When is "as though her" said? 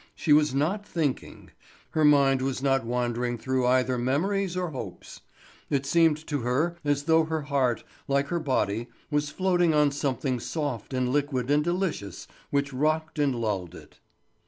6.83-7.43